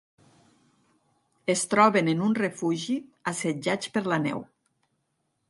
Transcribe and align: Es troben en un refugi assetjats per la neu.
Es 1.55 1.61
troben 1.73 2.09
en 2.15 2.23
un 2.29 2.33
refugi 2.39 2.97
assetjats 3.35 3.93
per 3.99 4.05
la 4.15 4.21
neu. 4.27 4.43